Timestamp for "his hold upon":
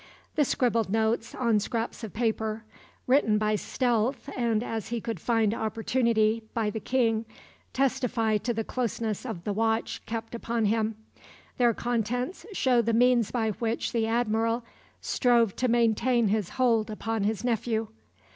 16.29-17.21